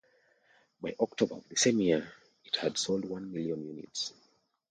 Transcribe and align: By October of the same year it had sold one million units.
By 0.81 0.95
October 0.99 1.35
of 1.35 1.47
the 1.47 1.55
same 1.57 1.79
year 1.79 2.11
it 2.43 2.55
had 2.55 2.75
sold 2.79 3.05
one 3.05 3.31
million 3.31 3.63
units. 3.63 4.13